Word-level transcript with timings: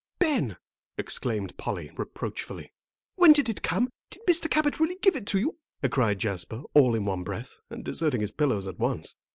"Ben!" 0.17 0.57
exclaimed 0.97 1.55
Polly, 1.57 1.91
reproachfully. 1.95 2.73
"When 3.17 3.33
did 3.33 3.49
it 3.49 3.61
come? 3.61 3.91
Did 4.09 4.23
Mr. 4.27 4.49
Cabot 4.49 4.79
really 4.79 4.95
give 4.95 5.15
it 5.15 5.27
to 5.27 5.37
you?" 5.39 5.59
cried 5.91 6.17
Jasper, 6.17 6.63
all 6.73 6.95
in 6.95 7.05
one 7.05 7.21
breath, 7.23 7.59
and 7.69 7.85
deserting 7.85 8.21
his 8.21 8.31
pillows 8.31 8.65
at 8.65 8.79
once. 8.79 9.15